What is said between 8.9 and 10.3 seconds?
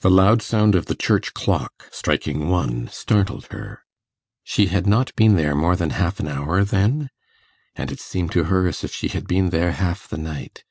she had been there half the